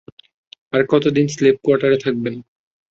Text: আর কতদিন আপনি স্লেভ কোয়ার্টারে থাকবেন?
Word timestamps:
আর 0.73 0.81
কতদিন 0.91 1.25
আপনি 1.25 1.33
স্লেভ 1.35 1.55
কোয়ার্টারে 1.63 1.97
থাকবেন? 2.05 2.35